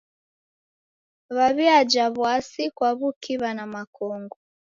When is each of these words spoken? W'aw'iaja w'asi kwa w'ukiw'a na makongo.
W'aw'iaja 1.35 2.05
w'asi 2.19 2.63
kwa 2.75 2.89
w'ukiw'a 2.99 3.49
na 3.57 3.65
makongo. 3.73 4.35